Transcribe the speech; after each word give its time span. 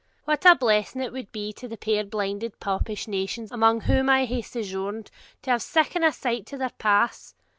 'What 0.25 0.47
a 0.47 0.55
blessing 0.55 0.99
it 1.03 1.13
would 1.13 1.31
be 1.31 1.53
to 1.53 1.67
the 1.67 1.77
puir 1.77 2.03
blinded 2.03 2.59
popish 2.59 3.07
nations 3.07 3.51
among 3.51 3.81
whom 3.81 4.09
I 4.09 4.25
hae 4.25 4.41
sojourned, 4.41 5.11
to 5.43 5.51
have 5.51 5.61
siccan 5.61 6.03
a 6.03 6.11
light 6.25 6.47
to 6.47 6.57
their 6.57 6.71
paths! 6.79 7.35